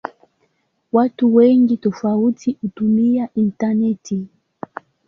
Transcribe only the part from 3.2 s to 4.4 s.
intaneti.